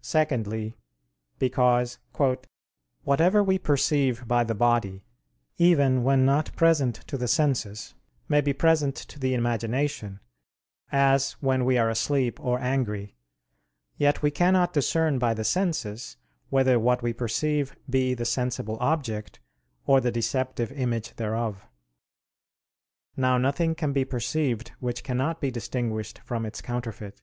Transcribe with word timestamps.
Secondly, 0.00 0.76
because, 1.38 1.98
"whatever 3.02 3.44
we 3.44 3.58
perceive 3.58 4.26
by 4.26 4.42
the 4.44 4.54
body, 4.54 5.04
even 5.58 6.02
when 6.04 6.24
not 6.24 6.56
present 6.56 6.94
to 7.06 7.18
the 7.18 7.28
senses, 7.28 7.92
may 8.30 8.40
be 8.40 8.54
present 8.54 8.96
to 8.96 9.18
the 9.18 9.34
imagination, 9.34 10.20
as 10.90 11.32
when 11.32 11.66
we 11.66 11.76
are 11.76 11.90
asleep 11.90 12.40
or 12.40 12.58
angry: 12.60 13.14
yet 13.98 14.22
we 14.22 14.30
cannot 14.30 14.72
discern 14.72 15.18
by 15.18 15.34
the 15.34 15.44
senses, 15.44 16.16
whether 16.48 16.80
what 16.80 17.02
we 17.02 17.12
perceive 17.12 17.76
be 17.90 18.14
the 18.14 18.24
sensible 18.24 18.78
object 18.80 19.38
or 19.84 20.00
the 20.00 20.10
deceptive 20.10 20.72
image 20.72 21.14
thereof. 21.16 21.66
Now 23.18 23.36
nothing 23.36 23.74
can 23.74 23.92
be 23.92 24.06
perceived 24.06 24.72
which 24.80 25.04
cannot 25.04 25.42
be 25.42 25.50
distinguished 25.50 26.20
from 26.20 26.46
its 26.46 26.62
counterfeit." 26.62 27.20